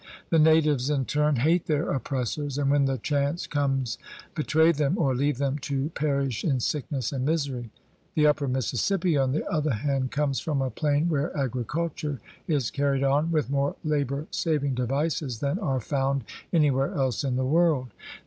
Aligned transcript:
The 0.31 0.39
natives 0.39 0.89
in 0.89 1.05
turn 1.05 1.35
hate 1.35 1.67
their 1.67 1.91
oppressors, 1.91 2.57
and 2.57 2.71
when 2.71 2.85
the 2.85 2.97
chance 2.97 3.45
comes 3.45 3.99
betray 4.33 4.71
them 4.71 4.97
or 4.97 5.13
leave 5.13 5.37
them 5.37 5.59
to 5.59 5.89
perish 5.89 6.43
in 6.43 6.59
sick 6.59 6.91
ness 6.91 7.11
and 7.11 7.23
misery. 7.23 7.69
The 8.15 8.25
upper 8.25 8.47
Mississippi, 8.47 9.15
on 9.15 9.31
the 9.31 9.47
other 9.47 9.75
hand, 9.75 10.09
comes 10.09 10.39
from 10.39 10.59
a 10.59 10.71
plain 10.71 11.07
where 11.07 11.37
agriculture 11.37 12.19
is 12.47 12.71
carried 12.71 13.03
on 13.03 13.29
with 13.31 13.51
more 13.51 13.75
labor 13.83 14.25
saving 14.31 14.73
devices 14.73 15.37
than 15.37 15.59
are 15.59 15.79
found 15.79 16.23
anywhere 16.51 16.95
else 16.95 17.23
in 17.23 17.35
the 17.35 17.45
world. 17.45 17.91